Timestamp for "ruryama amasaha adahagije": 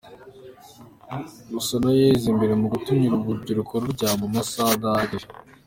3.83-5.27